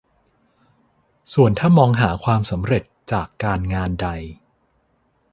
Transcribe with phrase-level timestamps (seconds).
[1.33, 4.07] ส่วนถ้ามองหาความสำเร็จจากการงานใด